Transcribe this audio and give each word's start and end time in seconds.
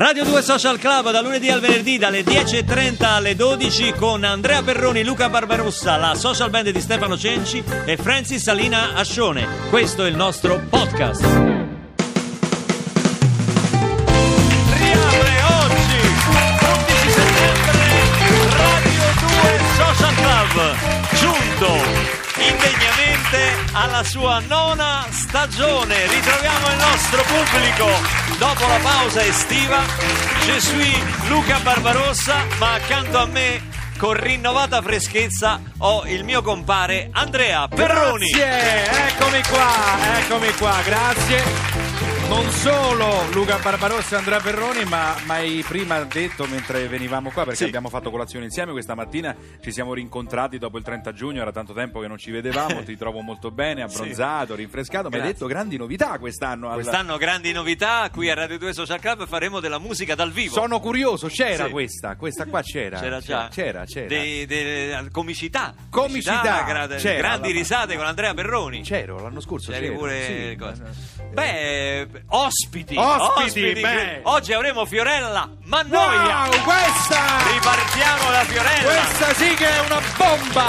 Radio 0.00 0.24
2 0.24 0.40
Social 0.40 0.78
Club 0.78 1.10
da 1.10 1.20
lunedì 1.20 1.50
al 1.50 1.60
venerdì 1.60 1.98
dalle 1.98 2.22
10.30 2.22 3.04
alle 3.04 3.36
12 3.36 3.92
con 3.92 4.24
Andrea 4.24 4.62
Perroni, 4.62 5.04
Luca 5.04 5.28
Barbarossa, 5.28 5.98
la 5.98 6.14
social 6.14 6.48
band 6.48 6.70
di 6.70 6.80
Stefano 6.80 7.18
Cenci 7.18 7.62
e 7.84 7.98
Francis 7.98 8.42
Salina 8.42 8.94
Ascione. 8.94 9.46
Questo 9.68 10.06
è 10.06 10.08
il 10.08 10.16
nostro 10.16 10.58
podcast. 10.70 11.20
Riapre 14.72 15.42
oggi, 15.60 16.00
11 16.30 17.10
settembre, 17.10 17.84
Radio 18.56 19.02
2 19.20 19.60
Social 19.76 20.14
Club, 20.14 20.76
giunto 21.12 21.68
indegnamente 22.38 23.54
alla 23.72 24.02
sua 24.02 24.40
nona 24.48 25.04
stagione. 25.10 26.06
Ritroviamo 26.06 26.70
il 26.70 26.76
nostro 26.78 27.22
pubblico 27.22 28.29
dopo 28.40 28.66
la 28.66 28.78
pausa 28.82 29.22
estiva. 29.22 29.84
Je 30.46 30.58
suis 30.60 31.28
Luca 31.28 31.58
Barbarossa, 31.62 32.46
ma 32.58 32.72
accanto 32.72 33.18
a 33.18 33.26
me 33.26 33.68
con 33.98 34.14
rinnovata 34.14 34.80
freschezza 34.80 35.60
ho 35.78 36.04
il 36.06 36.24
mio 36.24 36.40
compare 36.40 37.10
Andrea 37.12 37.68
Perroni. 37.68 38.30
Grazie, 38.30 39.08
eccomi 39.08 39.42
qua, 39.42 40.18
eccomi 40.18 40.52
qua, 40.54 40.74
grazie. 40.82 41.69
Non 42.30 42.48
solo 42.52 43.28
Luca 43.32 43.58
Barbarossa 43.58 44.14
e 44.14 44.18
Andrea 44.18 44.38
Perroni, 44.38 44.84
ma 44.84 45.16
mai 45.26 45.64
prima 45.66 46.00
detto 46.04 46.46
mentre 46.46 46.86
venivamo 46.86 47.30
qua, 47.32 47.42
perché 47.42 47.56
Sì. 47.58 47.64
abbiamo 47.64 47.88
fatto 47.88 48.08
colazione 48.12 48.44
insieme 48.44 48.70
questa 48.70 48.94
mattina, 48.94 49.34
ci 49.60 49.72
siamo 49.72 49.94
rincontrati 49.94 50.56
dopo 50.56 50.78
il 50.78 50.84
30 50.84 51.12
giugno, 51.12 51.40
era 51.42 51.50
tanto 51.50 51.72
tempo 51.72 51.98
che 51.98 52.06
non 52.06 52.18
ci 52.18 52.30
vedevamo, 52.30 52.82
ti 52.84 52.96
trovo 52.96 53.20
molto 53.20 53.50
bene, 53.50 53.82
abbronzato, 53.82 54.54
rinfrescato, 54.54 55.08
mi 55.10 55.16
hai 55.16 55.22
detto 55.22 55.46
grandi 55.46 55.76
novità 55.76 56.18
quest'anno. 56.20 56.68
al- 56.68 56.74
Quest'anno 56.74 57.16
grandi 57.16 57.50
novità, 57.50 58.08
qui 58.12 58.30
a 58.30 58.34
Radio 58.34 58.58
2 58.58 58.72
Social 58.74 59.00
Club 59.00 59.26
faremo 59.26 59.58
della 59.58 59.78
musica 59.80 60.14
dal 60.14 60.30
vivo. 60.30 60.54
Sono 60.54 60.78
curioso, 60.78 61.26
c'era 61.26 61.64
Sì. 61.66 61.70
questa, 61.72 62.14
questa 62.14 62.46
qua 62.46 62.62
c'era. 62.62 63.00
C'era 63.00 63.18
già? 63.20 63.48
C'era, 63.50 63.84
c'era. 63.84 64.06
De- 64.06 64.46
de- 64.46 65.08
comicità. 65.10 65.74
Comicità, 65.90 66.62
gra- 66.64 66.86
c'era, 66.96 67.18
grandi 67.18 67.50
risate 67.50 67.96
con 67.96 68.06
Andrea 68.06 68.32
Perroni. 68.34 68.82
C'ero 68.82 69.20
l'anno 69.20 69.40
scorso. 69.40 69.72
C'eri 69.72 69.86
c'ero, 69.88 69.98
pure 69.98 70.24
sì. 70.50 70.56
cose. 70.56 71.18
Beh, 71.32 72.08
ospiti. 72.28 72.96
Ospiti, 72.96 73.72
che- 73.74 73.80
beh. 73.80 74.20
Oggi 74.24 74.52
avremo 74.52 74.84
Fiorella 74.86 75.48
Mannoia. 75.64 76.46
Wow, 76.48 76.62
questa! 76.62 77.18
Ripartiamo 77.52 78.30
da 78.30 78.44
Fiorella. 78.44 78.92
Questa 79.02 79.34
sì 79.34 79.54
che 79.54 79.68
è 79.68 79.80
una 79.80 80.00
bomba! 80.16 80.68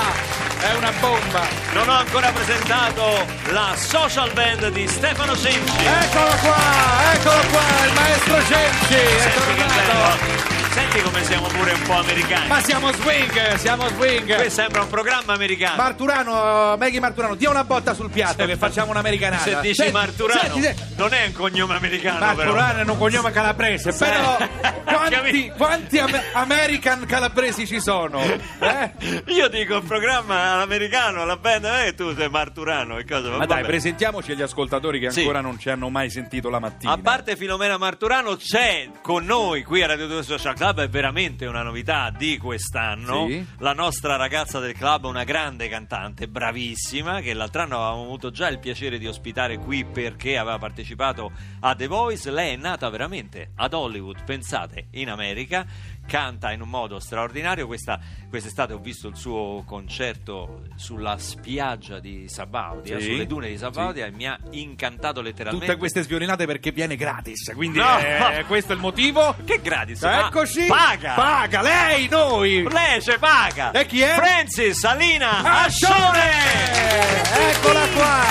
È 0.59 0.73
una 0.75 0.91
bomba! 0.99 1.47
Non 1.73 1.89
ho 1.89 1.93
ancora 1.93 2.31
presentato 2.31 3.25
la 3.49 3.73
social 3.75 4.31
band 4.33 4.69
di 4.69 4.87
Stefano 4.87 5.35
Cenci. 5.35 5.85
Eccolo 5.85 6.35
qua, 6.41 7.13
eccolo 7.13 7.41
qua, 7.51 7.85
il 7.85 7.93
maestro 7.93 8.43
Cenci, 8.45 8.93
è 8.93 9.19
Senti 9.19 9.55
tornato. 9.55 10.40
Senti 10.71 11.01
come 11.01 11.23
siamo 11.25 11.47
pure 11.47 11.73
un 11.73 11.81
po' 11.81 11.93
americani. 11.95 12.47
Ma 12.47 12.61
siamo 12.61 12.91
swing, 12.93 13.55
siamo 13.55 13.87
swing. 13.89 14.33
Questo 14.35 14.61
sembra 14.61 14.81
un 14.83 14.87
programma 14.89 15.33
americano. 15.33 15.75
Marturano, 15.75 16.77
Maggie 16.77 16.99
Marturano, 17.01 17.35
dia 17.35 17.49
una 17.49 17.65
botta 17.65 17.93
sul 17.93 18.09
piatto 18.09 18.45
che 18.45 18.55
facciamo 18.55 18.91
un'americanata. 18.91 19.43
Se 19.43 19.59
dici 19.61 19.73
Senti, 19.75 19.91
Marturano, 19.91 20.39
senti, 20.39 20.61
senti. 20.61 20.81
non 20.95 21.13
è 21.13 21.25
un 21.25 21.33
cognome 21.33 21.75
americano, 21.75 22.19
però. 22.19 22.53
Marturano 22.53 22.79
è 22.79 22.89
un 22.89 22.97
cognome 22.97 23.31
calabrese, 23.31 23.91
però 23.93 24.37
quanti, 24.85 25.51
quanti 25.57 25.97
ame- 25.99 26.23
American 26.33 27.05
calabresi 27.05 27.67
ci 27.67 27.81
sono? 27.81 28.21
Eh? 28.21 28.91
Io 29.27 29.49
dico 29.49 29.75
il 29.75 29.83
programma 29.83 30.53
all'americano, 30.53 31.25
la 31.25 31.35
band, 31.37 31.65
e 31.85 31.93
tu 31.95 32.15
sei 32.15 32.29
Marturano. 32.29 32.97
E 32.97 33.03
cosa, 33.05 33.29
Ma 33.29 33.37
vabbè. 33.37 33.45
dai, 33.47 33.63
presentiamoci 33.63 34.31
agli 34.31 34.41
ascoltatori 34.41 34.99
che 34.99 35.11
Sì. 35.11 35.19
ancora 35.19 35.41
non 35.41 35.59
ci 35.59 35.69
hanno 35.69 35.89
mai 35.89 36.09
sentito 36.09 36.49
la 36.49 36.59
mattina. 36.59 36.93
A 36.93 36.97
parte 36.97 37.35
Filomena 37.35 37.77
Marturano 37.77 38.37
c'è 38.37 38.87
con 39.01 39.25
noi 39.25 39.63
qui 39.63 39.83
a 39.83 39.87
Radio 39.87 40.07
2 40.07 40.23
Social 40.23 40.59
Club, 40.61 40.81
è 40.81 40.89
veramente 40.89 41.47
una 41.47 41.63
novità 41.63 42.13
di 42.15 42.37
quest'anno. 42.37 43.25
Sì. 43.27 43.43
La 43.57 43.73
nostra 43.73 44.15
ragazza 44.15 44.59
del 44.59 44.75
club, 44.75 45.05
una 45.05 45.23
grande 45.23 45.67
cantante, 45.67 46.27
bravissima, 46.27 47.19
che 47.19 47.33
l'altro 47.33 47.63
anno 47.63 47.77
avevamo 47.77 48.03
avuto 48.03 48.29
già 48.29 48.47
il 48.47 48.59
piacere 48.59 48.99
di 48.99 49.07
ospitare 49.07 49.57
qui 49.57 49.83
perché 49.85 50.37
aveva 50.37 50.59
partecipato 50.59 51.31
a 51.61 51.73
The 51.73 51.87
Voice. 51.87 52.29
Lei 52.29 52.53
è 52.53 52.57
nata 52.57 52.87
veramente 52.91 53.53
ad 53.55 53.73
Hollywood, 53.73 54.23
pensate, 54.23 54.85
in 54.91 55.09
America. 55.09 55.65
Canta 56.05 56.51
in 56.51 56.61
un 56.61 56.69
modo 56.69 56.99
straordinario. 56.99 57.65
Questa, 57.67 57.99
quest'estate 58.29 58.73
ho 58.73 58.79
visto 58.79 59.07
il 59.07 59.15
suo 59.15 59.63
concerto 59.65 60.63
sulla 60.75 61.17
spiaggia 61.17 61.99
di 61.99 62.27
Sabaudia, 62.27 62.99
Sì. 62.99 63.05
sulle 63.11 63.25
dune 63.27 63.47
di 63.49 63.57
Sabaudia, 63.57 64.07
e 64.07 64.11
mi 64.11 64.27
ha 64.27 64.37
incantato 64.51 65.21
letteralmente. 65.21 65.65
Tutte 65.67 65.79
queste 65.79 66.01
sviolinate 66.03 66.45
perché 66.45 66.71
viene 66.71 66.95
gratis, 66.95 67.51
quindi 67.55 67.77
No. 67.79 67.97
eh, 67.99 68.43
questo 68.45 68.73
è 68.73 68.75
il 68.75 68.81
motivo. 68.81 69.35
Che 69.45 69.59
gratis? 69.61 70.03
Ah, 70.03 70.29
Eccoci. 70.51 70.65
Paga! 70.67 71.13
Paga, 71.13 71.61
lei, 71.61 72.07
noi. 72.09 72.67
Lei 72.69 73.01
ci 73.01 73.15
paga! 73.17 73.71
E 73.71 73.85
chi 73.85 74.01
è? 74.01 74.15
Francis 74.15 74.79
Salina 74.79 75.63
Ascione! 75.63 75.95
Ascione! 75.95 77.49
Eccola 77.51 77.87
qua, 77.93 78.21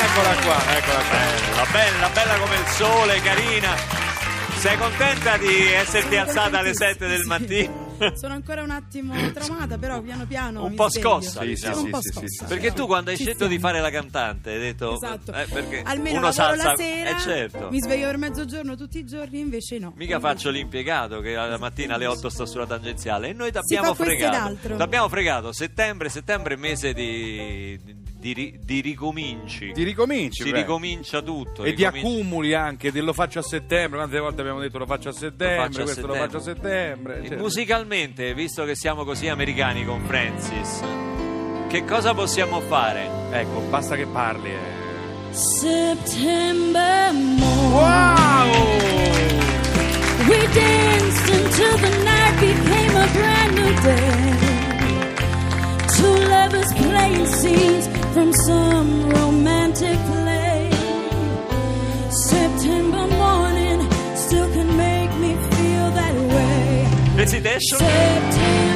eccola 0.00 0.34
qua, 0.44 0.76
eccola 0.76 0.98
qua. 0.98 1.18
Bella, 1.18 1.66
bella, 1.72 2.08
bella 2.08 2.38
come 2.38 2.54
il 2.54 2.66
sole, 2.68 3.20
carina. 3.22 3.74
Sei 4.56 4.78
contenta 4.78 5.36
di 5.36 5.72
esserti 5.72 6.16
alzata 6.16 6.58
alle 6.60 6.74
7 6.74 7.06
del 7.06 7.24
mattino? 7.26 7.83
Sono 8.14 8.34
ancora 8.34 8.62
un 8.62 8.70
attimo 8.70 9.14
traumata, 9.32 9.78
però 9.78 10.00
piano 10.00 10.26
piano. 10.26 10.64
Un 10.64 10.74
po' 10.74 10.88
sveglio. 10.90 11.08
scossa, 11.08 11.40
Sì, 11.40 11.46
diciamo. 11.46 11.74
Sono 11.74 11.84
un 11.86 11.90
po' 11.90 12.00
sì, 12.02 12.08
sì, 12.08 12.18
sì, 12.18 12.26
scossa. 12.26 12.46
sì. 12.46 12.54
Perché 12.54 12.72
tu 12.72 12.86
quando 12.86 13.10
hai 13.10 13.16
Ci 13.16 13.22
scelto 13.24 13.46
di 13.46 13.56
stiamo. 13.56 13.74
fare 13.74 13.80
la 13.82 13.90
cantante 13.90 14.50
hai 14.52 14.58
detto... 14.58 14.94
Esatto. 14.94 15.32
eh, 15.32 15.46
perché 15.50 15.82
Almeno 15.84 16.18
uno 16.18 16.32
salsa... 16.32 16.70
la 16.70 16.76
sera, 16.76 17.10
Eh 17.16 17.20
certo. 17.20 17.68
mi 17.70 17.80
sveglio 17.80 18.06
per 18.06 18.16
mezzogiorno 18.18 18.76
tutti 18.76 18.98
i 18.98 19.04
giorni, 19.04 19.38
invece 19.40 19.78
no. 19.78 19.92
Mica 19.96 20.18
faccio 20.20 20.50
l'impiegato 20.50 21.20
che 21.20 21.34
la 21.34 21.58
mattina 21.58 21.94
alle 21.94 22.06
8 22.06 22.28
sto 22.28 22.46
sulla 22.46 22.66
tangenziale 22.66 23.28
e 23.28 23.32
noi 23.32 23.50
questo 23.94 24.12
ed 24.12 24.18
fregato. 24.18 24.46
altro. 24.46 24.76
T'abbiamo 24.76 25.08
fregato. 25.08 25.52
Settembre, 25.52 26.08
settembre 26.08 26.56
mese 26.56 26.92
di, 26.92 27.78
di, 27.82 27.94
ri- 28.32 28.58
di 28.62 28.80
ricominci. 28.80 29.72
Ti 29.72 29.82
ricominci, 29.82 30.42
si 30.44 30.50
beh. 30.50 30.56
ricomincia 30.58 31.20
tutto. 31.20 31.62
E 31.64 31.72
di 31.74 31.84
ricomincia- 31.84 32.08
accumuli 32.08 32.54
anche, 32.54 32.90
di 32.90 33.00
lo 33.00 33.12
faccio 33.12 33.38
a 33.40 33.42
settembre, 33.42 33.98
quante 33.98 34.18
volte 34.18 34.40
abbiamo 34.40 34.60
detto 34.60 34.78
lo 34.78 34.86
faccio 34.86 35.08
a 35.10 35.12
settembre, 35.12 35.56
Lo 35.56 35.62
faccio 35.64 35.80
a 35.80 35.84
questo 35.84 36.06
lo 36.06 36.12
settembre. 36.14 36.38
faccio 36.38 36.50
a 36.50 36.54
settembre. 36.54 37.26
Cioè- 37.28 37.36
Musicalmente, 37.36 38.34
visto 38.34 38.64
che 38.64 38.74
siamo 38.74 39.04
così 39.04 39.28
americani 39.28 39.84
con 39.84 40.00
Francis, 40.06 40.80
che 41.68 41.84
cosa 41.84 42.14
possiamo 42.14 42.60
fare? 42.60 43.08
Ecco, 43.32 43.60
basta 43.68 43.96
che 43.96 44.06
parli. 44.06 44.50
eh. 44.50 44.82
September 45.32 47.12
morning, 47.12 47.42
Wow! 47.72 48.52
we 50.28 50.46
danced 50.52 51.28
until 51.28 51.76
the 51.80 51.90
night 52.04 52.38
became 52.40 52.94
a 52.96 53.06
brand 53.12 53.54
new 53.54 53.74
day. 53.82 54.32
Two 55.96 56.28
lovers 56.28 56.72
playing 56.74 57.26
scenes 57.26 57.88
from 58.14 58.32
some 58.32 59.10
romantic 59.10 59.98
play. 60.06 60.70
September 62.10 63.06
morning 63.08 63.80
still 64.14 64.48
can 64.52 64.68
make 64.76 65.12
me 65.18 65.32
feel 65.54 65.86
that 65.98 66.14
way. 66.34 66.84
Hesitation? 67.16 67.78
September 67.78 68.73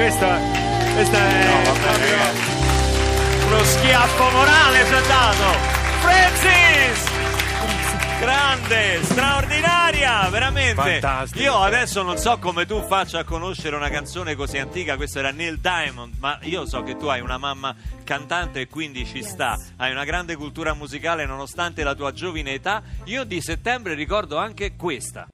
questa, 0.00 0.38
questa 0.94 1.18
è 1.18 1.62
proprio 1.82 2.16
uno 3.48 3.64
schiaffo 3.64 4.30
morale 4.30 4.86
ci 4.86 4.94
ha 4.94 5.00
dato. 5.02 5.58
Francis! 6.00 7.08
Grande, 8.18 9.02
straordinaria, 9.02 10.28
veramente. 10.30 11.00
Fantastico. 11.00 11.42
Io 11.42 11.58
adesso 11.58 12.02
non 12.02 12.16
so 12.16 12.38
come 12.38 12.64
tu 12.64 12.82
faccia 12.86 13.18
a 13.18 13.24
conoscere 13.24 13.76
una 13.76 13.90
canzone 13.90 14.34
così 14.34 14.56
antica, 14.56 14.96
questo 14.96 15.18
era 15.18 15.32
Neil 15.32 15.58
Diamond, 15.58 16.14
ma 16.18 16.38
io 16.42 16.66
so 16.66 16.82
che 16.82 16.96
tu 16.96 17.06
hai 17.06 17.20
una 17.20 17.36
mamma 17.36 17.74
cantante 18.02 18.60
e 18.60 18.68
quindi 18.68 19.04
ci 19.04 19.22
sta. 19.22 19.58
Hai 19.76 19.90
una 19.90 20.04
grande 20.04 20.34
cultura 20.36 20.72
musicale 20.72 21.26
nonostante 21.26 21.82
la 21.82 21.94
tua 21.94 22.12
giovine 22.12 22.54
età. 22.54 22.82
Io 23.04 23.24
di 23.24 23.40
settembre 23.42 23.92
ricordo 23.92 24.38
anche 24.38 24.76
questa. 24.76 25.28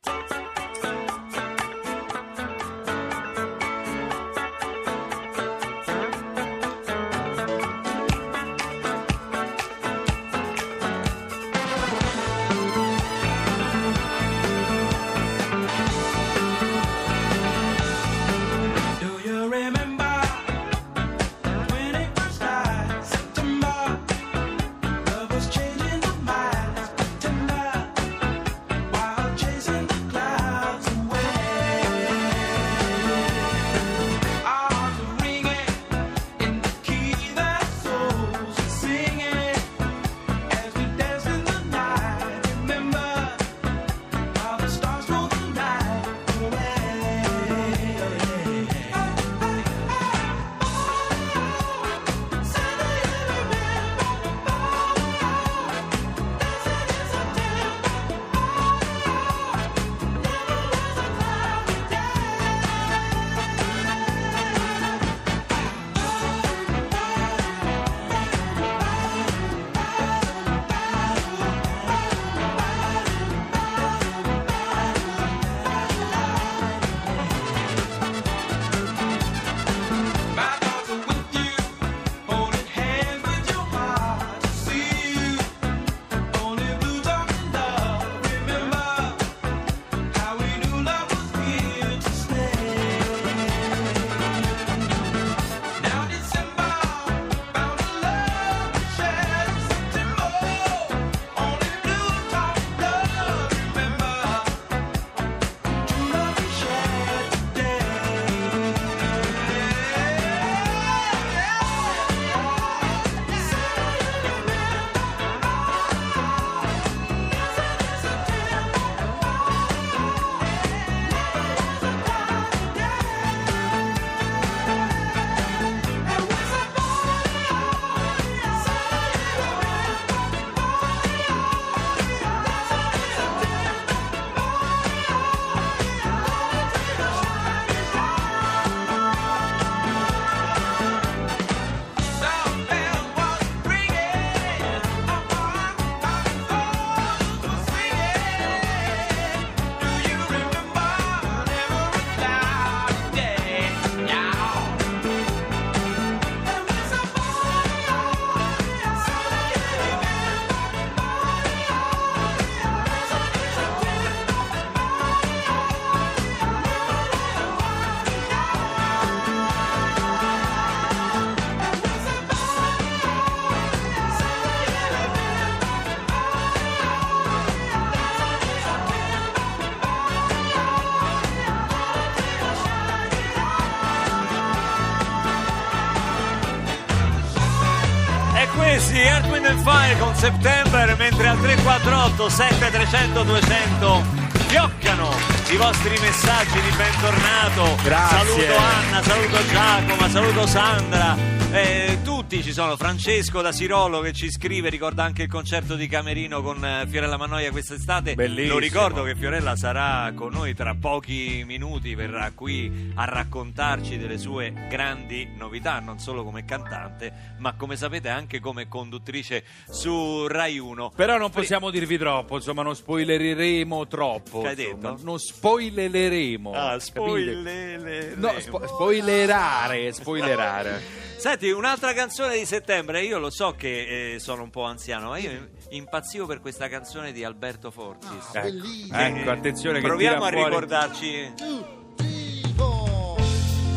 And 189.46 189.60
Fire 189.62 189.96
con 189.98 190.14
September, 190.14 190.96
mentre 190.96 191.28
al 191.28 191.38
348 191.40 192.28
7300 192.28 193.22
200 193.22 194.02
fioccano 194.48 195.10
i 195.50 195.56
vostri 195.56 195.96
messaggi 196.00 196.60
di 196.60 196.76
bentornato. 196.76 197.76
Grazie. 197.82 198.18
Saluto 198.18 198.56
Anna, 198.56 199.02
saluto 199.02 199.46
Giacomo, 199.48 200.08
saluto 200.08 200.46
Sandra. 200.46 201.16
Eh, 201.52 201.98
tutti 202.28 202.42
ci 202.42 202.52
sono, 202.52 202.76
Francesco 202.76 203.40
da 203.40 203.52
Sirolo 203.52 204.00
che 204.00 204.12
ci 204.12 204.32
scrive, 204.32 204.68
ricorda 204.68 205.04
anche 205.04 205.22
il 205.22 205.28
concerto 205.28 205.76
di 205.76 205.86
Camerino 205.86 206.42
con 206.42 206.64
eh, 206.64 206.84
Fiorella 206.88 207.16
Mannoia 207.16 207.52
quest'estate. 207.52 208.16
Bellissimo. 208.16 208.54
Lo 208.54 208.58
ricordo 208.58 209.04
che 209.04 209.14
Fiorella 209.14 209.54
sarà 209.54 210.10
con 210.12 210.32
noi 210.32 210.52
tra 210.52 210.74
pochi 210.74 211.44
minuti, 211.46 211.94
verrà 211.94 212.32
qui 212.32 212.90
a 212.96 213.04
raccontarci 213.04 213.96
delle 213.96 214.18
sue 214.18 214.52
grandi 214.68 215.28
novità, 215.36 215.78
non 215.78 216.00
solo 216.00 216.24
come 216.24 216.44
cantante, 216.44 217.36
ma 217.38 217.54
come 217.54 217.76
sapete 217.76 218.08
anche 218.08 218.40
come 218.40 218.66
conduttrice 218.66 219.44
su 219.70 220.26
Rai 220.26 220.58
1. 220.58 220.94
Però 220.96 221.18
non 221.18 221.30
possiamo 221.30 221.70
dirvi 221.70 221.96
troppo, 221.96 222.34
insomma, 222.34 222.62
non 222.62 222.74
spoilereremo 222.74 223.86
troppo. 223.86 224.40
Che 224.40 224.48
hai 224.48 224.54
insomma, 224.58 224.90
detto? 224.90 225.04
Non 225.04 225.18
spoilereremo. 225.20 226.52
Ah, 226.52 226.76
spoilereremo. 226.80 228.14
No, 228.16 228.40
spo- 228.40 228.66
spoilerare, 228.66 229.92
spoilerare. 229.92 231.04
Senti, 231.18 231.50
un'altra 231.50 231.92
canzone 231.92 232.38
di 232.38 232.44
settembre, 232.44 233.02
io 233.02 233.18
lo 233.18 233.30
so 233.30 233.54
che 233.56 234.14
eh, 234.14 234.18
sono 234.20 234.42
un 234.42 234.50
po' 234.50 234.62
anziano, 234.64 235.08
ma 235.08 235.18
io 235.18 235.48
impazzivo 235.70 236.26
per 236.26 236.40
questa 236.40 236.68
canzone 236.68 237.10
di 237.12 237.24
Alberto 237.24 237.70
Fortis. 237.70 238.34
Ah, 238.34 238.46
Ecco, 238.46 238.66
ecco, 238.92 239.30
attenzione 239.30 239.80
che 239.80 239.86
Proviamo 239.86 240.24
a 240.24 240.28
fuori- 240.30 240.44
ricordarci. 240.44 241.32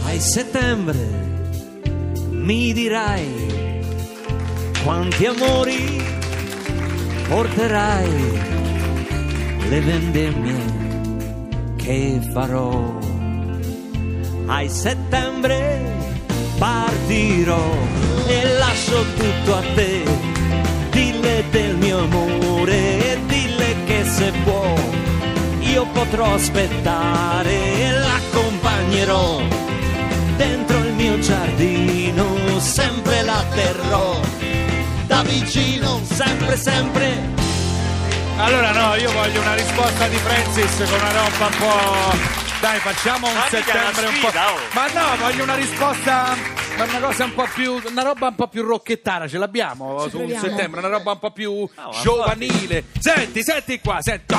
Ai 0.05 0.19
settembre 0.19 0.97
mi 2.29 2.73
dirai 2.73 3.81
quanti 4.83 5.25
amori 5.25 6.03
porterai 7.27 8.09
le 9.69 9.79
vendemmie 9.81 11.75
che 11.77 12.19
farò. 12.33 12.97
Ai 14.47 14.67
settembre 14.69 15.88
partirò 16.59 17.75
e 18.27 18.57
lascio 18.59 19.03
tutto 19.15 19.55
a 19.55 19.63
te. 19.73 20.03
Dille 20.91 21.45
del 21.49 21.75
mio 21.77 21.99
amore 21.99 23.13
e 23.13 23.19
dille 23.25 23.75
che 23.85 24.03
se 24.05 24.31
può 24.43 24.75
io 25.61 25.85
potrò 25.93 26.33
aspettare 26.33 27.51
e 27.51 27.91
l'accompagnerò 27.91 29.41
dentro 30.35 30.77
il 30.79 30.93
mio 30.93 31.19
giardino, 31.19 32.59
sempre 32.59 33.21
la 33.23 33.43
terrò 33.53 34.19
da 35.05 35.23
vicino, 35.23 36.01
sempre, 36.03 36.57
sempre. 36.57 37.37
Allora 38.37 38.71
no, 38.71 38.95
io 38.95 39.11
voglio 39.11 39.41
una 39.41 39.55
risposta 39.55 40.07
di 40.07 40.17
Francis 40.17 40.89
con 40.89 40.99
una 40.99 41.11
roba 41.11 41.45
un 41.45 41.57
po'... 41.57 42.38
Dai, 42.59 42.77
facciamo 42.79 43.27
un 43.27 43.33
Ma 43.33 43.43
mica 43.45 43.57
settembre 43.57 44.01
una 44.01 44.09
un 44.09 44.19
po'... 44.19 44.27
sfida, 44.27 44.51
oh. 44.51 44.57
Ma 44.73 44.87
no, 44.87 45.15
voglio 45.17 45.43
una 45.43 45.55
risposta... 45.55 46.35
ma 46.77 46.83
Una 46.83 46.99
cosa 46.99 47.23
un 47.23 47.33
po' 47.33 47.47
più. 47.53 47.81
Una 47.89 48.03
roba 48.03 48.27
un 48.27 48.35
po' 48.35 48.47
più 48.47 48.63
rocchettara, 48.63 49.27
ce 49.29 49.37
l'abbiamo 49.37 50.03
Ci 50.03 50.09
su 50.09 50.17
un 50.17 50.25
proviamo. 50.27 50.47
settembre, 50.47 50.79
una 50.79 50.89
roba 50.89 51.11
un 51.13 51.19
po' 51.19 51.31
più 51.31 51.69
ma 51.75 51.89
giovanile. 52.01 52.83
Senti, 52.99 53.43
senti 53.43 53.79
qua, 53.79 53.99
senti. 54.01 54.35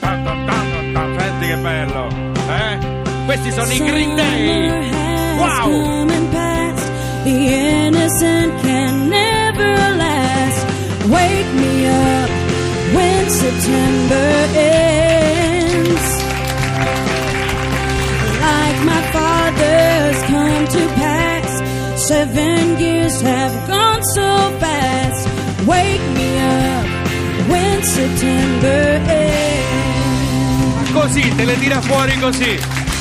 Senti 0.00 1.46
che 1.46 1.56
bello. 1.56 2.08
Eh? 2.48 3.02
Questi 3.26 3.52
sono 3.52 3.72
i 3.72 3.78
Green 3.78 4.14
Day. 4.14 4.90
Wow! 5.36 5.62
Come 5.64 6.12
and 6.14 6.30
past, 6.32 6.90
the 7.24 7.30
innocent 7.30 8.60
can 8.62 9.08
never 9.08 9.96
last. 9.96 10.64
Wake 11.08 11.52
me 11.54 11.88
up 11.88 12.30
when 12.94 13.28
September 13.30 14.25
seven 22.16 22.78
years 22.78 23.20
have 23.20 23.54
gone 23.68 24.02
so 24.14 24.28
fast. 24.58 25.28
Wake 25.66 26.00
me 26.14 26.28
up 26.40 26.86
when 27.50 27.82
September 27.82 29.00
ends. 29.06 30.92
Così, 30.92 31.34
te 31.36 31.44
le 31.44 31.58
tira 31.58 31.80
fuori 31.82 32.18
così. 32.18 32.56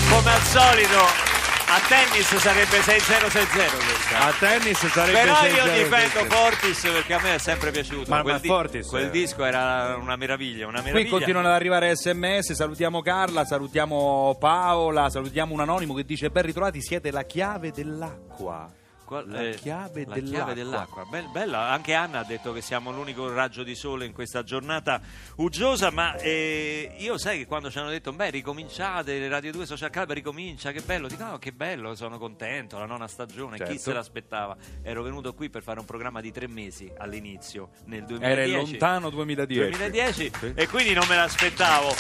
Come 0.10 0.30
al 0.32 0.42
solito, 0.42 1.00
a 1.00 1.80
tennis 1.88 2.36
sarebbe 2.36 2.78
6-0-6-0 2.80 3.86
questa. 3.86 4.20
A 4.20 4.34
tennis 4.38 4.86
sarebbe 4.88 5.20
Però 5.22 5.46
io 5.46 5.64
6-0. 5.64 5.74
difendo 5.84 6.26
Fortis 6.36 6.82
perché 6.82 7.14
a 7.14 7.22
me 7.22 7.36
è 7.36 7.38
sempre 7.38 7.72
piaciuto. 7.72 8.10
Ma- 8.10 8.22
quel, 8.22 8.34
ma 8.34 8.40
Fortis, 8.42 8.88
quel 8.90 9.06
eh. 9.06 9.10
disco 9.12 9.46
era 9.46 9.96
una 9.98 10.18
meraviglia, 10.18 10.68
una 10.68 10.82
Qui 10.82 10.88
meraviglia. 10.92 11.10
continuano 11.18 11.48
ad 11.48 11.54
arrivare 11.54 11.96
sms, 11.96 12.52
salutiamo 12.52 13.02
Carla, 13.02 13.46
salutiamo 13.46 14.36
Paola, 14.38 15.10
salutiamo 15.10 15.54
un 15.54 15.62
anonimo 15.62 15.94
che 15.94 16.04
dice 16.04 16.30
ben 16.30 16.44
ritrovati, 16.44 16.82
siete 16.82 17.12
la 17.12 17.24
chiave 17.24 17.72
dell'acqua. 17.72 18.70
Qual- 19.06 19.28
La 19.30 19.50
chiave 19.52 20.04
la 20.06 20.14
dell'acqua. 20.16 20.22
chiave 20.36 20.54
dell'acqua. 20.56 21.06
Bel- 21.06 21.30
bella, 21.32 21.70
anche 21.70 21.94
Anna 21.94 22.20
ha 22.20 22.24
detto 22.24 22.52
che 22.54 22.62
siamo 22.62 22.92
l'unico 22.92 23.32
raggio 23.32 23.64
di 23.64 23.76
sole 23.76 24.06
in 24.06 24.12
questa 24.14 24.44
giornata 24.44 25.00
uggiosa, 25.38 25.92
ma 25.92 26.16
eh, 26.16 26.96
io 26.98 27.18
sai 27.18 27.38
che 27.38 27.46
quando 27.46 27.70
ci 27.70 27.78
hanno 27.78 27.90
detto 27.90 28.12
beh 28.12 28.32
ricominciate, 28.32 29.20
le 29.20 29.28
Radio 29.30 29.52
2 29.52 29.66
Social 29.66 29.90
Club 29.92 30.12
ricomincia, 30.14 30.72
che 30.72 30.82
bello, 30.82 31.08
dico 31.08 31.24
no 31.24 31.38
che 31.38 31.52
bello, 31.52 31.94
sono 31.96 32.18
contento, 32.18 32.78
la 32.80 32.86
nona 32.86 33.08
stagione, 33.08 33.58
chi 33.58 33.66
Certo. 33.66 33.80
se 33.82 33.94
l'aspettava? 33.94 34.58
Ero 34.82 35.04
venuto 35.04 35.34
qui 35.34 35.50
per 35.50 35.62
fare 35.62 35.80
un 35.80 35.86
programma 35.86 36.20
di 36.22 36.32
tre 36.32 36.48
mesi 36.48 36.92
all'inizio, 36.98 37.70
nel 37.86 38.06
2010. 38.06 38.50
Era 38.52 38.58
lontano 38.62 39.10
2010. 39.12 39.70
2010 39.70 40.32
Sì. 40.40 40.52
e 40.56 40.68
quindi 40.68 40.94
non 40.94 41.06
me 41.08 41.16
l'aspettavo 41.16 41.94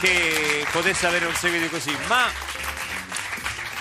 che 0.00 0.64
potesse 0.72 1.06
avere 1.06 1.26
un 1.26 1.34
seguito 1.34 1.68
così, 1.68 1.90
ma 2.08 2.26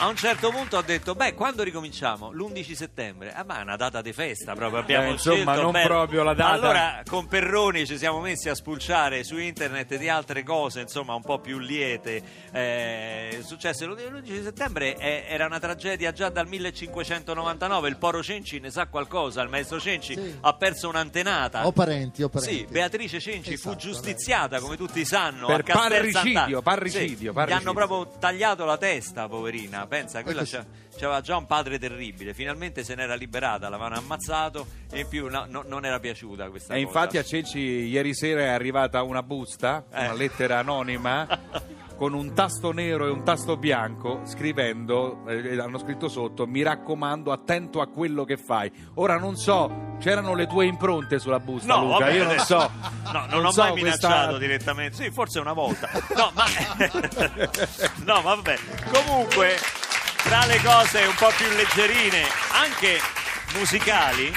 a 0.02 0.08
un 0.08 0.16
certo 0.16 0.50
punto 0.50 0.78
ho 0.78 0.82
detto, 0.82 1.14
beh, 1.14 1.36
quando 1.36 1.62
ricominciamo? 1.62 2.32
L'11 2.32 2.74
settembre. 2.74 3.32
Ah, 3.34 3.44
ma 3.44 3.60
è 3.60 3.62
una 3.62 3.76
data 3.76 4.02
di 4.02 4.12
festa 4.14 4.54
proprio, 4.56 4.80
abbiamo 4.80 5.10
Eh, 5.10 5.12
insomma, 5.12 5.36
scelto, 5.54 5.62
non 5.62 5.72
beh. 5.74 5.84
proprio 5.84 6.24
la 6.24 6.34
data. 6.34 6.52
Allora, 6.52 7.02
con 7.08 7.28
Perroni 7.28 7.86
ci 7.86 7.98
siamo 8.00 8.20
messi 8.20 8.50
a 8.50 8.56
spulciare 8.56 9.24
su 9.24 9.38
internet 9.38 9.96
di 9.98 10.10
altre 10.10 10.42
cose, 10.44 10.82
insomma, 10.82 11.14
un 11.14 11.22
po' 11.22 11.38
più 11.40 11.60
liete. 11.60 12.22
Eh, 12.52 13.42
successe 13.46 13.86
l'11 13.86 14.42
settembre, 14.44 14.96
eh, 14.98 15.26
era 15.28 15.46
una 15.46 15.60
tragedia 15.60 16.12
già 16.12 16.30
dal 16.30 16.48
1599, 16.48 17.88
il 17.90 17.98
Poro 17.98 18.24
Cenci 18.24 18.60
ne 18.60 18.72
sa 18.72 18.88
qualcosa, 18.88 19.42
il 19.44 19.50
maestro 19.50 19.80
Cenci 19.80 20.16
Sì. 20.16 20.38
ha 20.42 20.54
perso 20.54 20.90
un'antenata. 20.90 21.68
Ho 21.68 21.72
parenti, 21.72 22.24
ho 22.24 22.30
parenti. 22.30 22.56
Sì, 22.56 22.66
Beatrice 22.68 23.20
Cenci 23.20 23.56
fu 23.56 23.70
Esatto, 23.70 23.76
giustiziata, 23.88 24.60
come 24.60 24.78
tutti 24.78 25.06
sanno, 25.06 25.46
Per 25.46 25.60
a 25.60 25.64
Castel 25.64 25.90
parricidio, 26.12 26.62
parricidio, 26.62 27.30
Sì, 27.30 27.34
parricidio. 27.36 27.46
Gli 27.46 27.52
hanno 27.52 27.74
proprio 27.74 28.18
tagliato 28.20 28.66
la 28.66 28.78
testa, 28.78 29.28
poverina. 29.28 29.88
Pensa, 29.92 30.24
quella 30.24 30.46
sì. 30.46 30.56
c'ha- 30.56 30.66
c'aveva 30.98 31.20
già 31.20 31.36
un 31.36 31.46
padre 31.46 31.78
terribile. 31.78 32.34
Finalmente 32.34 32.82
se 32.86 32.96
n'era 32.96 33.14
liberata, 33.14 33.68
l'avevano 33.68 33.98
ammazzato 33.98 34.66
e 34.90 35.02
in 35.02 35.08
più 35.10 35.28
no- 35.30 35.46
no- 35.50 35.66
non 35.68 35.84
era 35.84 36.00
piaciuta 36.00 36.50
questa 36.50 36.76
E 36.76 36.78
cosa. 36.86 36.88
infatti 36.88 37.18
a 37.18 37.24
Ceci 37.24 37.60
ieri 37.60 38.16
sera 38.16 38.40
è 38.44 38.48
arrivata 38.48 39.04
una 39.04 39.22
busta, 39.22 39.84
una 39.92 40.12
Eh. 40.14 40.16
lettera 40.16 40.60
anonima 40.60 41.28
con 41.98 42.14
un 42.14 42.34
tasto 42.34 42.72
nero 42.72 43.06
e 43.06 43.10
un 43.10 43.26
tasto 43.26 43.58
bianco 43.58 44.22
scrivendo, 44.24 45.26
eh, 45.28 45.60
hanno 45.60 45.78
scritto 45.78 46.08
sotto, 46.08 46.48
mi 46.48 46.64
raccomando 46.64 47.34
attento 47.34 47.82
a 47.82 47.88
quello 47.88 48.24
che 48.24 48.38
fai. 48.38 48.72
Ora 48.96 49.18
non 49.20 49.36
so, 49.36 49.90
c'erano 50.00 50.34
le 50.36 50.48
tue 50.48 50.66
impronte 50.68 51.20
sulla 51.20 51.40
busta 51.40 51.76
No, 51.76 51.84
Luca, 51.84 52.06
vabbè, 52.06 52.12
io 52.14 52.24
non 52.24 52.40
so. 52.40 52.72
No, 53.12 53.26
non, 53.30 53.46
ho 53.46 53.52
so 53.52 53.62
mai 53.64 53.74
minacciato 53.74 54.08
questa- 54.30 54.38
direttamente. 54.38 54.96
Sì, 54.96 55.12
forse 55.12 55.40
una 55.42 55.54
volta. 55.54 55.90
No, 56.16 56.32
ma 56.34 56.46
No, 58.06 58.22
vabbè. 58.22 58.56
Comunque, 58.92 59.56
tra 60.24 60.46
le 60.46 60.62
cose 60.64 61.06
un 61.06 61.16
po' 61.18 61.32
più 61.36 61.48
leggerine, 61.56 62.24
anche 62.52 63.00
musicali, 63.58 64.32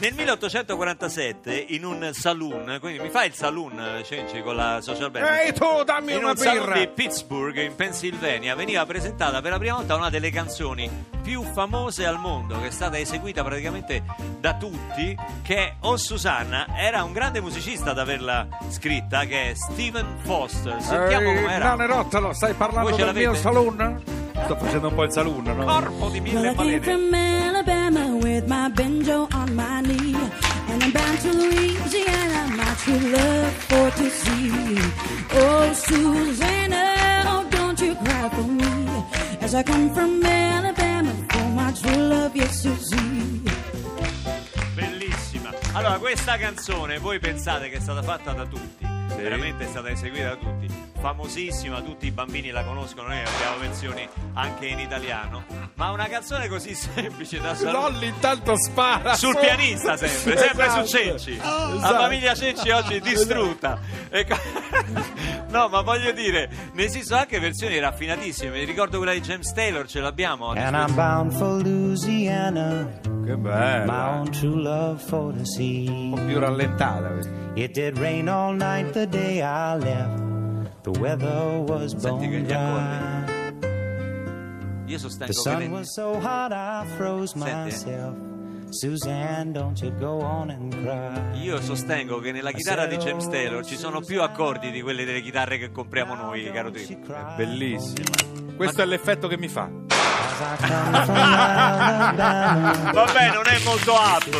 nel 0.00 0.14
1847 0.14 1.66
in 1.68 1.84
un 1.84 2.10
saloon, 2.14 2.78
quindi 2.80 3.00
mi 3.00 3.10
fai 3.10 3.26
il 3.26 3.34
saloon, 3.34 4.00
Cenci, 4.02 4.40
con 4.40 4.56
la 4.56 4.80
social 4.80 5.10
band? 5.10 5.26
Ehi 5.26 5.52
tu, 5.52 5.82
dammi 5.84 6.12
in 6.12 6.18
una 6.18 6.30
un 6.30 6.36
birra! 6.38 6.78
di 6.78 6.88
Pittsburgh 6.88 7.56
in 7.58 7.74
Pennsylvania 7.74 8.54
veniva 8.54 8.86
presentata 8.86 9.42
per 9.42 9.50
la 9.50 9.58
prima 9.58 9.76
volta 9.76 9.96
una 9.96 10.08
delle 10.08 10.30
canzoni 10.30 10.90
più 11.22 11.42
famose 11.42 12.06
al 12.06 12.18
mondo 12.18 12.58
che 12.60 12.68
è 12.68 12.70
stata 12.70 12.98
eseguita 12.98 13.44
praticamente 13.44 14.02
da 14.38 14.54
tutti 14.54 15.14
che 15.42 15.56
è 15.56 15.74
O 15.80 15.98
Susanna 15.98 16.66
era 16.78 17.04
un 17.04 17.12
grande 17.12 17.42
musicista 17.42 17.90
ad 17.90 17.98
averla 17.98 18.48
scritta 18.70 19.26
che 19.26 19.50
è 19.50 19.54
Stephen 19.54 20.16
Foster 20.22 20.80
sentiamo 20.80 21.28
Ehi, 21.28 21.42
com'era 21.42 21.74
Nanerottolo, 21.74 22.32
stai 22.32 22.54
parlando 22.54 22.96
del 22.96 23.14
mio 23.14 23.34
saloon? 23.34 24.19
Sto 24.44 24.56
facendo 24.56 24.88
un 24.88 24.94
po' 24.94 25.04
il 25.04 25.12
saloon, 25.12 25.44
no? 25.44 25.64
corpo 25.64 26.08
di 26.10 26.20
Well, 26.20 26.34
mille 26.34 26.50
I 26.50 26.54
came 26.54 26.56
balene 26.56 26.82
from 26.82 27.14
Alabama 27.14 28.16
with 28.16 28.46
my 28.46 28.68
banjo 28.70 29.28
on 29.32 29.54
my 29.54 29.80
knee. 29.82 30.16
And 30.68 30.82
I'm 30.82 30.92
bound 30.92 31.18
to 31.20 31.32
Louisiana, 31.32 32.54
my 32.56 32.74
true 32.82 33.10
love 33.10 33.52
for 33.68 33.90
to 33.90 34.10
see. 34.10 34.78
Oh, 35.32 35.72
Susanna, 35.72 37.24
oh, 37.26 37.46
don't 37.50 37.80
you 37.80 37.94
cry 37.94 38.28
for 38.30 38.46
me. 38.46 39.04
As 39.40 39.54
I 39.54 39.62
come 39.62 39.90
from 39.92 40.24
Alabama 40.24 41.12
for 41.28 41.48
my 41.50 41.72
true 41.72 42.02
love, 42.02 42.36
yes, 42.36 42.62
to 42.62 42.74
see. 42.76 43.20
questa 46.00 46.36
canzone 46.38 46.98
voi 46.98 47.18
pensate 47.18 47.68
che 47.68 47.76
è 47.76 47.80
stata 47.80 48.02
fatta 48.02 48.32
da 48.32 48.44
tutti, 48.46 48.89
veramente 49.16 49.64
è 49.64 49.68
stata 49.68 49.90
eseguita 49.90 50.28
da 50.30 50.36
tutti, 50.36 50.66
famosissima, 51.00 51.80
tutti 51.80 52.06
i 52.06 52.10
bambini 52.10 52.50
la 52.50 52.62
conoscono, 52.64 53.08
noi 53.08 53.18
abbiamo 53.18 53.58
versioni 53.60 54.08
anche 54.34 54.66
in 54.66 54.78
italiano, 54.78 55.44
ma 55.74 55.90
una 55.90 56.06
canzone 56.06 56.48
così 56.48 56.74
semplice 56.74 57.40
da 57.40 57.54
suonare 57.54 57.78
Lolli 57.78 58.06
intanto 58.06 58.56
spara 58.56 59.14
sul 59.14 59.36
pianista 59.38 59.96
sempre, 59.96 60.36
sempre 60.38 60.66
Esatto. 60.66 60.86
su 60.86 60.96
Cenci. 60.96 61.36
La 61.36 61.72
Esatto. 61.76 61.94
famiglia 62.00 62.34
Cenci 62.34 62.70
oggi 62.70 62.94
è 62.94 63.00
distrutta. 63.00 63.78
Ecco. 64.08 64.36
No, 65.50 65.66
ma 65.66 65.80
voglio 65.80 66.12
dire, 66.12 66.48
ne 66.74 66.84
esistono 66.84 67.20
anche 67.22 67.40
versioni 67.40 67.76
raffinatissime. 67.80 68.50
Mi 68.56 68.64
ricordo 68.64 68.98
quella 68.98 69.12
di 69.12 69.20
James 69.20 69.52
Taylor, 69.52 69.84
ce 69.88 69.98
l'abbiamo. 69.98 70.50
And 70.50 70.76
I'm 70.76 70.94
bound 70.94 71.32
for 71.32 71.60
Louisiana, 71.60 72.86
Che 73.30 73.36
bello. 73.36 73.92
my 73.92 74.18
own 74.18 74.30
true 74.30 74.60
love 74.60 75.00
for 75.00 75.32
the 75.32 75.44
sea. 75.44 75.86
Un 75.88 76.10
po' 76.14 76.24
più 76.24 76.38
rallentata. 76.40 77.08
questa. 77.10 77.30
It 77.54 77.72
did 77.72 77.96
rain 77.98 78.28
all 78.28 78.54
night 78.56 78.90
the 78.92 79.06
day 79.08 79.40
I 79.40 79.76
left. 79.78 80.28
The 80.82 80.98
weather 80.98 81.58
was 81.66 81.94
Senti 81.96 82.28
che 82.28 82.40
bone 82.40 82.40
gli 82.40 82.46
dry. 82.46 83.28
Io 84.86 84.96
The 84.96 84.98
sostengo 84.98 85.26
che 85.26 85.32
sun 85.32 85.56
ne- 85.58 85.68
was 85.68 85.92
so 85.92 86.10
hot 86.20 86.50
I 86.52 86.84
froze 86.96 87.34
eh. 87.36 87.38
myself. 87.64 88.16
Suzanne, 88.70 89.52
don't 89.52 89.80
you 89.80 89.92
go 89.98 90.20
on 90.20 90.50
and 90.50 90.72
cry. 90.72 91.40
io 91.42 91.60
sostengo 91.60 92.20
che 92.20 92.30
nella 92.32 92.52
chitarra 92.52 92.86
di 92.86 92.96
James 92.96 93.28
Taylor 93.28 93.64
ci 93.64 93.76
sono 93.76 94.00
più 94.00 94.22
accordi 94.22 94.70
di 94.70 94.80
quelle 94.80 95.04
delle 95.04 95.22
chitarre 95.22 95.58
che 95.58 95.70
compriamo 95.72 96.14
noi, 96.14 96.50
caro 96.52 96.72
She 96.72 96.84
Trippo. 96.84 97.06
cried. 97.12 97.36
Bellissima. 97.36 98.10
Questo 98.56 98.82
è 98.82 98.84
l'effetto 98.84 99.26
che 99.26 99.36
mi 99.38 99.48
fa. 99.48 99.89
Vabbè, 102.92 103.30
non 103.34 103.46
è 103.46 103.58
molto 103.62 103.92
up. 103.92 104.30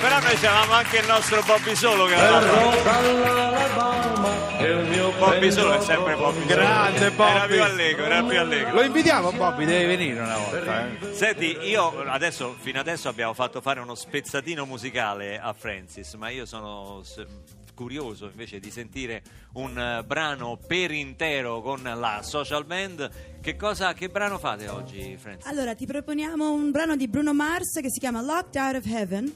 Però 0.00 0.20
noi 0.20 0.34
avevamo 0.34 0.72
anche 0.74 0.98
il 0.98 1.06
nostro 1.08 1.42
Bobby 1.44 1.74
Solo 1.74 2.04
che 2.06 2.14
aveva 2.14 3.67
Bobby 4.58 5.52
Solo 5.52 5.74
è 5.74 5.80
sempre 5.80 6.16
Bobby 6.16 6.40
Solo. 6.40 6.46
Grande 6.46 7.10
Bobby. 7.12 7.30
Era 7.36 7.46
più 7.46 7.62
allegro, 7.62 8.04
era 8.04 8.22
più 8.24 8.38
allegro. 8.40 8.74
Lo 8.74 8.82
invitiamo 8.82 9.32
Bobby, 9.32 9.64
deve 9.64 9.86
venire 9.96 10.20
una 10.20 10.36
volta. 10.36 10.88
eh. 10.88 11.14
Senti, 11.14 11.56
io 11.62 12.00
adesso, 12.08 12.56
fino 12.58 12.80
adesso 12.80 13.08
abbiamo 13.08 13.34
fatto 13.34 13.60
fare 13.60 13.78
uno 13.80 13.94
spezzatino 13.94 14.64
musicale 14.66 15.38
a 15.38 15.52
Francis, 15.52 16.14
ma 16.14 16.28
io 16.30 16.44
sono 16.44 17.02
curioso 17.74 18.26
invece 18.26 18.58
di 18.58 18.72
sentire 18.72 19.22
un 19.52 19.78
eh, 19.78 20.02
brano 20.04 20.58
per 20.66 20.90
intero 20.90 21.60
con 21.62 21.80
la 21.82 22.20
social 22.22 22.64
band. 22.64 23.08
Che, 23.40 23.54
cosa, 23.54 23.92
che 23.92 24.08
brano 24.08 24.38
fate 24.38 24.68
oggi, 24.68 25.16
Francis? 25.16 25.46
Allora, 25.48 25.76
ti 25.76 25.86
proponiamo 25.86 26.50
un 26.50 26.72
brano 26.72 26.96
di 26.96 27.06
Bruno 27.06 27.32
Mars 27.32 27.78
che 27.80 27.90
si 27.90 28.00
chiama 28.00 28.20
Locked 28.20 28.56
Out 28.56 28.74
of 28.74 28.86
Heaven. 28.86 29.32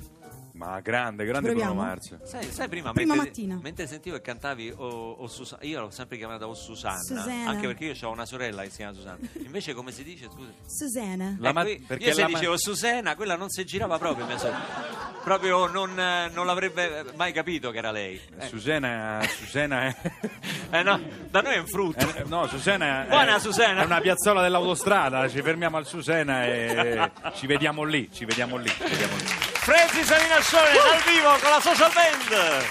Ma 0.54 0.80
grande, 0.80 1.24
grande 1.24 1.52
Bruno? 1.52 1.72
Mars. 1.74 2.22
Sai, 2.24 2.44
sai 2.52 2.68
prima, 2.68 2.92
Prima 2.92 3.14
mentre, 3.14 3.30
mattina. 3.30 3.58
mentre 3.62 3.86
sentivo 3.86 4.16
che 4.16 4.22
cantavi 4.22 4.72
o, 4.76 5.12
o 5.12 5.26
Susa- 5.26 5.56
io 5.62 5.80
l'ho 5.80 5.90
sempre 5.90 6.18
chiamata 6.18 6.46
o 6.46 6.54
Susanna, 6.54 6.98
Susanna. 7.00 7.48
anche 7.50 7.66
perché 7.66 7.86
io 7.86 7.94
ho 8.06 8.10
una 8.12 8.26
sorella 8.26 8.62
che 8.62 8.68
si 8.70 8.76
chiama 8.76 8.92
Susanna. 8.92 9.18
Invece 9.44 9.72
come 9.72 9.92
si 9.92 10.04
dice, 10.04 10.28
scusa? 10.30 10.50
Susanna. 10.66 11.36
La 11.40 11.52
ma- 11.52 11.62
Ecco, 11.62 11.70
io- 11.70 11.86
perché 11.86 12.04
io 12.08 12.12
se 12.12 12.20
ma- 12.22 12.26
dicevo 12.28 12.58
Susena, 12.58 13.16
quella 13.16 13.36
non 13.36 13.48
si 13.48 13.64
girava 13.64 13.98
proprio 13.98 14.26
mia 14.26 14.36
sorella. 14.36 15.10
Proprio 15.24 15.66
non, 15.68 15.98
eh, 15.98 16.28
non 16.34 16.44
l'avrebbe 16.46 17.04
mai 17.14 17.32
capito 17.32 17.70
che 17.70 17.78
era 17.78 17.90
lei. 17.90 18.20
Eh, 18.38 18.46
Susana, 18.48 19.20
Susana 19.26 19.84
è... 19.86 19.96
eh, 20.70 20.82
no, 20.82 21.00
da 21.30 21.40
noi 21.40 21.54
è 21.54 21.58
un 21.58 21.66
frutto. 21.66 22.14
eh, 22.14 22.24
No, 22.26 22.46
Susana 22.46 23.04
è, 23.04 23.08
Buona, 23.08 23.36
è 23.38 23.84
una 23.84 24.00
piazzola 24.00 24.42
dell'autostrada, 24.42 25.28
ci 25.28 25.40
fermiamo 25.40 25.76
al 25.78 25.86
Susena 25.86 26.44
e 26.44 27.10
ci 27.34 27.46
vediamo 27.46 27.84
lì, 27.84 28.10
ci 28.12 28.24
vediamo 28.26 28.56
lì, 28.56 28.68
ci 28.68 28.82
vediamo 28.82 29.16
lì. 29.16 29.51
Francis 29.64 30.10
Aminascione 30.10 30.72
dal 30.72 31.00
vivo 31.06 31.38
con 31.40 31.50
la 31.50 31.60
social 31.60 31.92
band. 31.94 32.64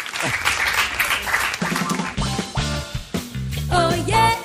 Oh 3.71 3.95
yeah, 4.05 4.35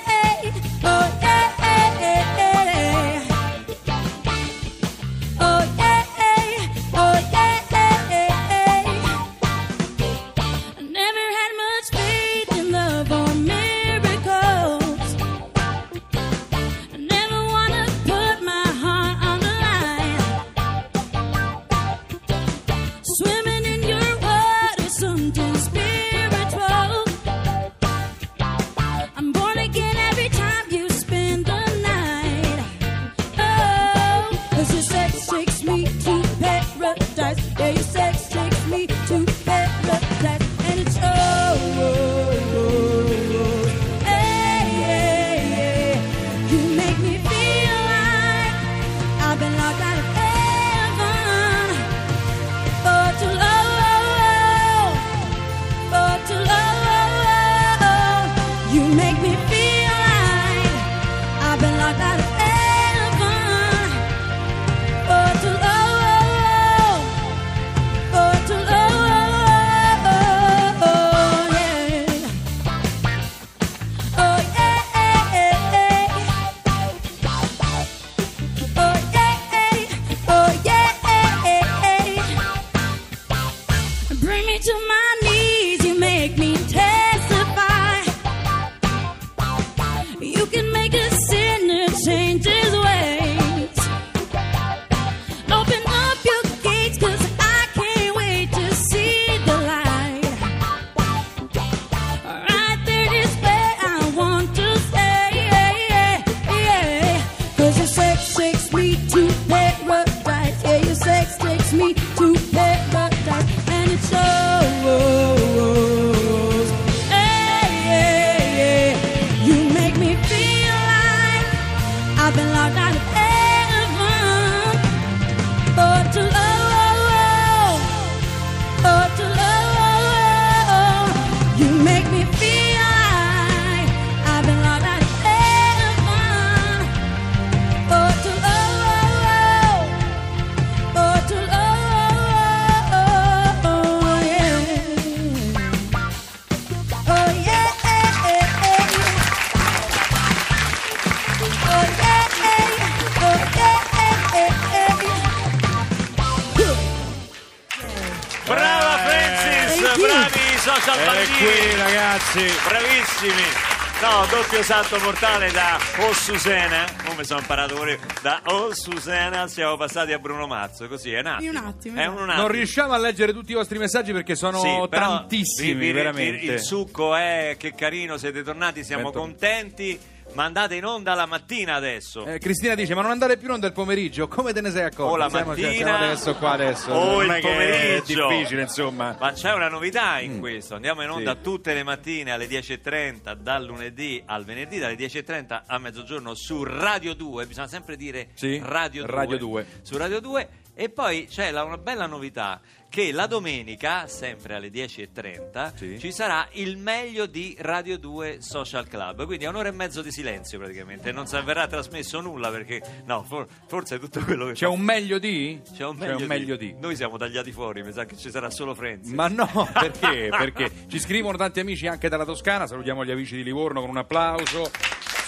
Bravissimi. 163.21 163.75
No, 163.99 164.27
doppio 164.29 164.61
salto 164.61 164.99
mortale 164.99 165.49
da 165.51 165.79
Oh 166.01 166.13
Susana, 166.13 166.85
come 167.07 167.23
sono 167.23 167.39
imparato 167.39 167.73
pure 167.73 167.93
io. 167.93 167.99
da 168.21 168.41
Oh 168.45 168.71
Susana 168.71 169.47
siamo 169.47 169.75
passati 169.75 170.13
a 170.13 170.19
Bruno 170.19 170.45
Mazzo, 170.45 170.87
così 170.87 171.11
è 171.13 171.19
un 171.21 171.25
attimo. 171.25 171.49
In 171.51 171.57
un 171.57 171.65
attimo, 171.65 171.97
È 171.97 172.01
esatto. 172.03 172.21
un 172.21 172.29
attimo. 172.29 172.41
Non 172.43 172.51
riusciamo 172.51 172.93
a 172.93 172.97
leggere 172.99 173.33
tutti 173.33 173.51
i 173.53 173.55
vostri 173.55 173.79
messaggi 173.79 174.11
perché 174.11 174.35
sono 174.35 174.59
Sì, 174.59 174.69
tantissimi, 174.91 175.73
vi- 175.73 175.85
vi- 175.87 175.91
veramente. 175.93 176.45
Il, 176.45 176.51
il 176.53 176.59
succo 176.59 177.15
è 177.15 177.55
che 177.57 177.73
carino, 177.73 178.17
siete 178.17 178.43
tornati, 178.43 178.83
siamo 178.83 179.05
Sento. 179.05 179.17
contenti. 179.19 179.99
Mandate 180.33 180.75
in 180.75 180.85
onda 180.85 181.15
la 181.15 181.25
mattina 181.25 181.75
adesso. 181.75 182.23
Eh, 182.25 182.37
Cristina 182.37 182.75
dice: 182.75 182.93
Ma 182.93 183.01
non 183.01 183.09
andare 183.11 183.37
più 183.37 183.47
in 183.47 183.53
onda 183.53 183.65
il 183.67 183.73
pomeriggio? 183.73 184.27
Come 184.27 184.53
te 184.53 184.61
ne 184.61 184.69
sei 184.69 184.83
accorto? 184.83 185.13
O 185.13 185.15
la 185.15 185.29
Siamo- 185.29 185.55
cioè, 185.55 185.63
mattina, 185.63 185.87
siamo 185.89 186.03
adesso 186.05 186.35
qua 186.35 186.51
adesso. 186.51 186.91
o 186.91 187.23
non 187.23 187.35
il 187.35 187.41
pomeriggio. 187.41 188.29
È 188.29 188.33
difficile, 188.37 188.61
insomma. 188.61 189.17
Ma 189.19 189.31
c'è 189.31 189.53
una 189.53 189.67
novità 189.69 190.19
in 190.19 190.39
questo, 190.39 190.75
andiamo 190.75 191.01
in 191.01 191.09
onda 191.09 191.31
Mm. 191.33 191.37
Sì. 191.37 191.41
tutte 191.41 191.73
le 191.73 191.81
mattine 191.83 192.31
alle 192.31 192.45
10.30 192.47 193.33
dal 193.33 193.65
lunedì 193.65 194.21
al 194.25 194.43
venerdì, 194.45 194.77
dalle 194.77 194.95
10.30 194.95 195.63
a 195.65 195.77
mezzogiorno 195.79 196.35
su 196.35 196.63
Radio 196.63 197.15
2, 197.15 197.45
bisogna 197.47 197.67
sempre 197.67 197.95
dire 197.95 198.27
Sì, 198.35 198.61
Radio 198.63 199.05
2, 199.05 199.11
Radio 199.15 199.37
2. 199.37 199.65
su 199.81 199.97
Radio 199.97 200.19
2 200.19 200.49
e 200.79 200.89
poi 200.89 201.25
c'è 201.27 201.49
la- 201.49 201.63
una 201.63 201.77
bella 201.79 202.05
novità 202.05 202.61
che 202.89 203.11
la 203.11 203.25
domenica, 203.27 204.07
sempre 204.07 204.53
alle 204.55 204.69
10.30, 204.69 205.73
Sì. 205.75 205.99
ci 205.99 206.11
sarà 206.13 206.47
il 206.53 206.77
meglio 206.77 207.25
di 207.25 207.55
Radio 207.59 207.97
2 207.97 208.37
Social 208.41 208.87
Club, 208.87 209.25
quindi 209.25 209.43
è 209.45 209.49
un'ora 209.49 209.67
e 209.69 209.71
mezzo 209.71 210.01
di 210.01 210.11
silenzio 210.11 210.57
praticamente, 210.59 211.11
non 211.11 211.27
si 211.27 211.37
verrà 211.43 211.67
trasmesso 211.67 212.21
nulla 212.21 212.49
perché 212.49 212.81
no, 213.05 213.23
for- 213.23 213.45
forse 213.67 213.99
tutto 213.99 214.21
quello 214.23 214.45
che 214.45 214.53
C'è 214.53 214.67
un 214.67 214.79
meglio 214.79 215.17
di? 215.19 215.59
c'è 215.75 215.83
un 215.85 215.97
meglio, 215.97 216.55
di. 216.55 216.73
di. 216.73 216.79
Noi 216.79 216.95
siamo 216.95 217.17
tagliati 217.17 217.51
fuori, 217.51 217.83
mi 217.83 217.91
sa 217.91 218.05
che 218.05 218.15
ci 218.15 218.29
sarà 218.29 218.49
solo 218.49 218.73
Frenzy. 218.73 219.13
Ma 219.13 219.27
no, 219.27 219.47
perché? 219.73 220.29
Perché 220.29 220.71
ci 220.87 220.99
scrivono 220.99 221.37
tanti 221.37 221.59
amici 221.59 221.87
anche 221.87 222.07
dalla 222.07 222.23
Toscana, 222.25 222.67
salutiamo 222.67 223.03
gli 223.03 223.11
amici 223.11 223.35
di 223.35 223.43
Livorno 223.43 223.81
con 223.81 223.89
un 223.89 223.97
applauso. 223.97 224.69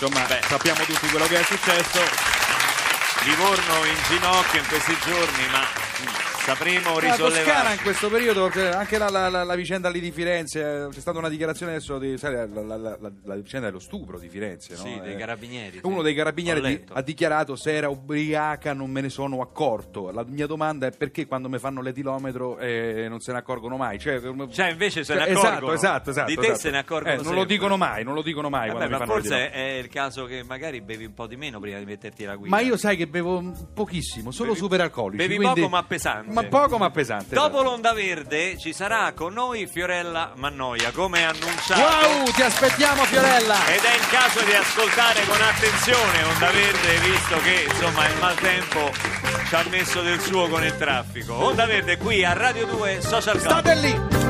Insomma, 0.02 0.26
Beh. 0.28 0.40
sappiamo 0.44 0.82
tutti 0.86 1.08
quello 1.08 1.26
che 1.26 1.40
è 1.40 1.44
successo. 1.44 2.39
Livorno 3.24 3.86
in 3.86 3.98
ginocchio 4.08 4.60
in 4.60 4.68
questi 4.68 4.98
giorni, 5.04 5.48
ma 5.52 6.29
sapremo 6.56 7.00
La 7.00 7.16
Toscana 7.16 7.16
risollevare. 7.16 7.74
in 7.74 7.80
questo 7.82 8.10
periodo, 8.10 8.52
cioè, 8.52 8.68
anche 8.68 8.98
la, 8.98 9.10
la- 9.10 9.30
la- 9.30 9.44
la 9.44 9.56
vicenda 9.56 9.90
lì 9.90 10.00
di 10.00 10.12
Firenze, 10.12 10.60
eh, 10.86 10.88
c'è 10.90 11.00
stata 11.00 11.18
una 11.20 11.30
dichiarazione 11.30 11.74
adesso 11.74 11.98
di, 11.98 12.18
sai, 12.18 12.34
la, 12.34 12.46
la- 12.46 12.78
la- 12.78 12.98
la- 13.00 13.12
la 13.24 13.36
vicenda 13.36 13.68
dello 13.68 13.80
stupro 13.80 14.18
di 14.18 14.28
Firenze, 14.30 14.74
no? 14.76 14.80
Sì, 14.80 15.00
dei 15.02 15.14
Eh, 15.14 15.18
carabinieri. 15.18 15.78
sì. 15.78 15.80
Uno 15.84 16.02
dei 16.02 16.14
carabinieri 16.16 16.62
di- 16.62 16.84
ha 16.94 17.02
dichiarato 17.02 17.56
se 17.56 17.74
era 17.74 17.90
ubriaca 17.90 18.74
non 18.74 18.90
me 18.90 19.02
ne 19.02 19.10
sono 19.10 19.42
accorto. 19.42 20.12
La 20.12 20.24
mia 20.28 20.48
domanda 20.48 20.88
è 20.88 20.92
perché 20.92 21.26
quando 21.28 21.50
mi 21.50 21.60
fanno 21.60 21.82
l'etilometro 21.82 22.58
eh, 22.58 23.08
non 23.10 23.20
se 23.20 23.32
ne 23.32 23.38
accorgono 23.40 23.78
mai? 23.78 24.00
Cioè, 24.00 24.20
Cioè, 24.52 24.70
invece 24.72 25.04
se 25.04 25.14
ne 25.16 25.28
Esatto, 25.28 25.48
accorgono. 25.48 25.74
esatto, 25.74 26.10
esatto. 26.10 26.30
Di 26.30 26.36
te 26.36 26.42
esatto. 26.42 26.60
se 26.60 26.70
ne 26.72 26.78
accorgono 26.80 27.14
Eh, 27.20 27.24
non 27.24 27.34
lo 27.36 27.46
dicono 27.46 27.78
mai, 27.78 28.04
non 28.04 28.14
lo 28.14 28.22
dicono 28.22 28.50
mai 28.50 28.68
Vabbè, 28.70 28.88
quando 28.88 28.98
ma 28.98 29.00
mi 29.00 29.08
fanno 29.08 29.20
forse 29.22 29.52
è 29.52 29.78
il 29.78 29.88
caso 29.88 30.26
che 30.26 30.44
magari 30.44 30.82
bevi 30.82 31.06
un 31.06 31.14
po' 31.14 31.28
di 31.28 31.36
meno 31.36 31.60
prima 31.60 31.78
di 31.80 31.86
metterti 31.86 32.24
la 32.26 32.36
guida. 32.36 32.56
Ma 32.56 32.62
io 32.62 32.78
sai 32.78 32.96
che 32.98 33.08
bevo 33.08 33.52
pochissimo, 33.74 34.32
solo 34.32 34.50
Bevi- 34.50 34.60
super 34.60 34.82
alcolici. 34.82 35.18
bevi 35.18 35.36
quindi- 35.38 35.62
poco 35.62 35.72
ma 35.72 35.84
pesante. 35.84 36.32
Ma 36.42 36.48
poco 36.48 36.78
ma 36.78 36.90
pesante. 36.90 37.36
Dopo 37.36 37.62
l'onda 37.62 37.94
verde 37.94 38.58
ci 38.58 38.72
sarà 38.72 39.12
con 39.14 39.34
noi 39.34 39.68
Fiorella 39.68 40.32
Mannoia, 40.36 40.92
come 40.92 41.26
annunciato. 41.26 41.82
Wow, 41.82 42.32
ti 42.32 42.42
aspettiamo 42.42 43.04
Fiorella! 43.04 43.66
Ed 43.68 43.84
è 43.84 43.96
il 43.96 44.08
caso 44.10 44.44
di 44.46 44.54
ascoltare 44.54 45.26
con 45.26 45.42
attenzione 45.42 46.24
Onda 46.24 46.50
Verde, 46.52 47.00
visto 47.00 47.38
che 47.40 47.68
insomma 47.70 48.08
il 48.08 48.18
maltempo 48.20 48.92
ci 49.48 49.56
ha 49.56 49.66
messo 49.70 50.02
del 50.02 50.20
suo 50.22 50.48
con 50.48 50.64
il 50.64 50.78
traffico. 50.78 51.34
Onda 51.34 51.66
Verde 51.66 51.98
qui 51.98 52.24
a 52.24 52.34
Radio 52.34 52.66
2 52.68 53.02
Social 53.02 53.38
Club. 53.40 53.60
State 53.60 53.76
lì! 53.76 54.29